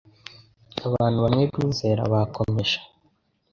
[0.87, 2.77] Abantu bamwe bizera bakomeje